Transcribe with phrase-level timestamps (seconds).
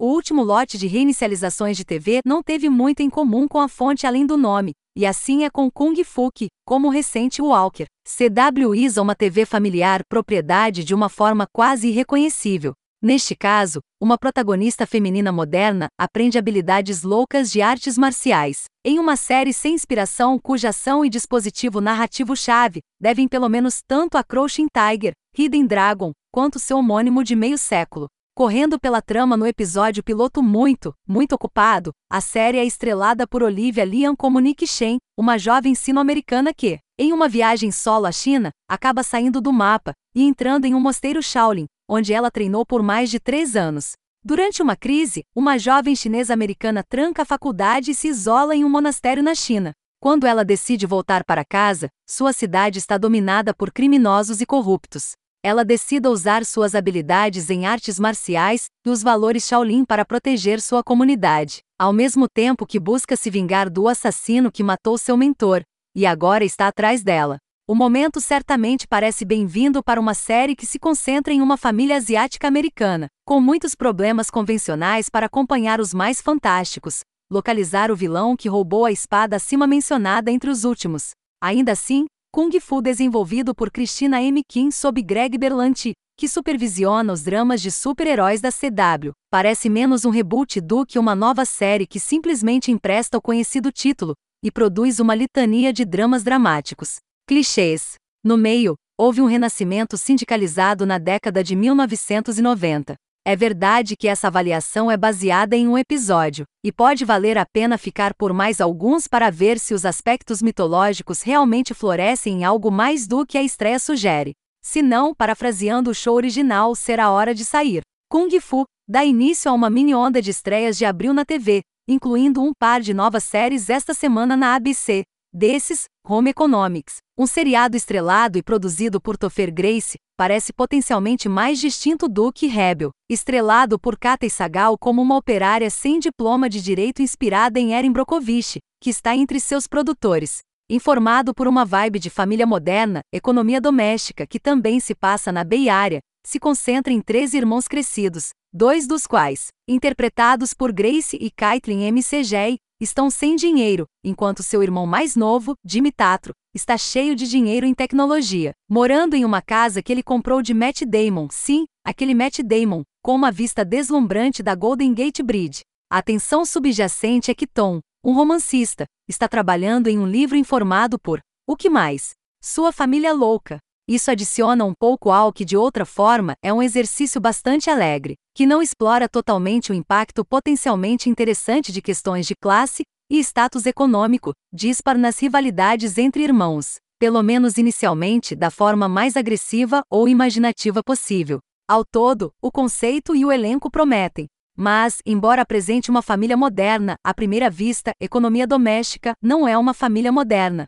[0.00, 4.06] o último lote de reinicializações de TV não teve muito em comum com a fonte
[4.06, 6.30] além do nome, e assim é com Kung Fu
[6.66, 12.72] como o recente Walker, CW isa uma TV familiar propriedade de uma forma quase irreconhecível.
[13.02, 18.64] Neste caso, uma protagonista feminina moderna aprende habilidades loucas de artes marciais.
[18.82, 24.24] Em uma série sem inspiração cuja ação e dispositivo narrativo-chave devem pelo menos tanto a
[24.24, 28.06] Crouching Tiger, Hidden Dragon, quanto seu homônimo de meio século.
[28.40, 33.84] Correndo pela trama no episódio piloto muito, muito ocupado, a série é estrelada por Olivia
[33.84, 39.02] Lian como Nick Shen, uma jovem sino-americana que, em uma viagem solo à China, acaba
[39.02, 43.20] saindo do mapa e entrando em um mosteiro Shaolin, onde ela treinou por mais de
[43.20, 43.92] três anos.
[44.24, 48.70] Durante uma crise, uma jovem chinesa americana tranca a faculdade e se isola em um
[48.70, 49.72] monastério na China.
[50.00, 55.12] Quando ela decide voltar para casa, sua cidade está dominada por criminosos e corruptos.
[55.42, 60.84] Ela decide usar suas habilidades em artes marciais e os valores Shaolin para proteger sua
[60.84, 65.62] comunidade, ao mesmo tempo que busca se vingar do assassino que matou seu mentor,
[65.94, 67.38] e agora está atrás dela.
[67.66, 72.46] O momento certamente parece bem-vindo para uma série que se concentra em uma família asiática
[72.46, 77.00] americana, com muitos problemas convencionais para acompanhar os mais fantásticos,
[77.32, 81.12] localizar o vilão que roubou a espada acima mencionada entre os últimos.
[81.42, 84.44] Ainda assim, Kung Fu desenvolvido por Christina M.
[84.46, 90.10] Kim sob Greg Berlanti, que supervisiona os dramas de super-heróis da CW, parece menos um
[90.10, 94.14] reboot do que uma nova série que simplesmente empresta o conhecido título
[94.44, 96.98] e produz uma litania de dramas dramáticos.
[97.26, 97.94] Clichês.
[98.24, 102.94] No meio, houve um renascimento sindicalizado na década de 1990.
[103.24, 107.76] É verdade que essa avaliação é baseada em um episódio, e pode valer a pena
[107.76, 113.06] ficar por mais alguns para ver se os aspectos mitológicos realmente florescem em algo mais
[113.06, 114.32] do que a estreia sugere.
[114.62, 117.82] Se não, parafraseando o show original, será hora de sair.
[118.10, 122.42] Kung Fu dá início a uma mini onda de estreias de abril na TV, incluindo
[122.42, 125.02] um par de novas séries esta semana na ABC,
[125.32, 132.08] Desses, Home Economics, um seriado estrelado e produzido por Topher Grace, parece potencialmente mais distinto
[132.08, 137.60] do que Rebel, estrelado por Katey Sagal como uma operária sem diploma de direito inspirada
[137.60, 140.40] em Erin Brockovich, que está entre seus produtores.
[140.68, 145.68] Informado por uma vibe de família moderna, economia doméstica que também se passa na Bay
[145.68, 151.84] Area, se concentra em três irmãos crescidos, dois dos quais, interpretados por Grace e Caitlin
[151.84, 157.66] MCG, estão sem dinheiro, enquanto seu irmão mais novo, Jimmy Tatro, está cheio de dinheiro
[157.66, 162.40] em tecnologia, morando em uma casa que ele comprou de Matt Damon, sim, aquele Matt
[162.40, 165.60] Damon, com uma vista deslumbrante da Golden Gate Bridge.
[165.90, 171.20] A tensão subjacente é que Tom, um romancista, está trabalhando em um livro informado por
[171.46, 172.12] o que mais?
[172.42, 173.58] Sua família louca,
[173.90, 178.46] isso adiciona um pouco ao que de outra forma é um exercício bastante alegre, que
[178.46, 184.96] não explora totalmente o impacto potencialmente interessante de questões de classe e status econômico, dispar
[184.96, 191.40] nas rivalidades entre irmãos, pelo menos inicialmente da forma mais agressiva ou imaginativa possível.
[191.68, 194.26] Ao todo, o conceito e o elenco prometem.
[194.56, 200.12] Mas, embora apresente uma família moderna, à primeira vista, economia doméstica não é uma família
[200.12, 200.66] moderna.